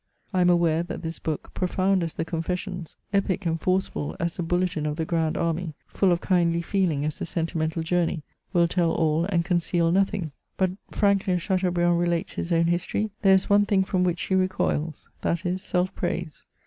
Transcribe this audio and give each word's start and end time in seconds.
I 0.33 0.41
am 0.41 0.49
aware 0.49 0.81
that 0.81 1.03
this 1.03 1.19
book, 1.19 1.51
profound 1.53 2.01
as 2.01 2.15
the 2.15 2.25
Confessions, 2.25 2.95
epic 3.13 3.45
and 3.45 3.61
forceful 3.61 4.15
as 4.19 4.39
a 4.39 4.41
Bulletin 4.41 4.87
of 4.87 4.95
the 4.95 5.05
Grand 5.05 5.37
Army," 5.37 5.75
full 5.85 6.11
of 6.11 6.19
kindly 6.19 6.63
feeling 6.63 7.05
as 7.05 7.19
the 7.19 7.25
Sentimental 7.27 7.83
Journey," 7.83 8.23
wiU 8.51 8.67
tell 8.67 8.93
ill, 8.95 9.27
and 9.29 9.45
conceal 9.45 9.91
nothing. 9.91 10.31
But, 10.57 10.71
frankly 10.89 11.33
as 11.33 11.43
Chateaubriand 11.43 11.99
relates 11.99 12.33
his 12.33 12.51
own 12.51 12.65
history, 12.65 13.11
there 13.21 13.35
is 13.35 13.47
one 13.47 13.67
thing 13.67 13.83
from 13.83 14.03
which 14.03 14.23
he 14.23 14.33
recoils, 14.33 15.07
that 15.21 15.45
is, 15.45 15.61
self 15.61 15.93
praise. 15.93 16.47